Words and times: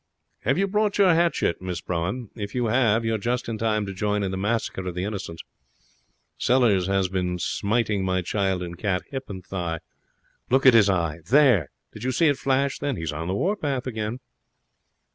'Have 0.45 0.57
you 0.57 0.65
brought 0.67 0.97
your 0.97 1.13
hatchet, 1.13 1.61
Miss 1.61 1.79
Brougham? 1.79 2.31
If 2.35 2.55
you 2.55 2.65
have, 2.73 3.05
you're 3.05 3.19
just 3.19 3.47
in 3.47 3.59
time 3.59 3.85
to 3.85 3.93
join 3.93 4.23
in 4.23 4.31
the 4.31 4.35
massacre 4.37 4.87
of 4.87 4.95
the 4.95 5.03
innocents. 5.03 5.43
Sellers 6.39 6.87
has 6.87 7.07
been 7.07 7.37
smiting 7.37 8.03
my 8.03 8.23
child 8.23 8.63
and 8.63 8.75
cat 8.79 9.03
hip 9.11 9.29
and 9.29 9.45
thigh. 9.45 9.77
Look 10.49 10.65
at 10.65 10.73
his 10.73 10.89
eye. 10.89 11.19
There! 11.29 11.69
Did 11.93 12.03
you 12.03 12.11
see 12.11 12.25
it 12.29 12.39
flash 12.39 12.79
then? 12.79 12.95
He's 12.95 13.13
on 13.13 13.27
the 13.27 13.35
warpath 13.35 13.85
again.' 13.85 14.19